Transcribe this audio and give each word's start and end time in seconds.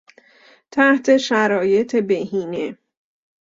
تحت 0.71 1.17
شرایط 1.17 1.95
بهینه 1.95 2.77